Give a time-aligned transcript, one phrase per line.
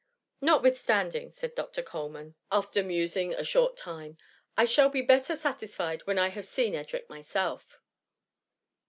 [0.01, 0.03] ^
[0.41, 1.83] Notwithstanding,^ said Dr.
[1.83, 2.97] Coleman, after 186 THE MUMMY.
[2.97, 4.17] musing a short time, ^*
[4.57, 7.79] I shall be better satisfied when I have seen Edric myself.''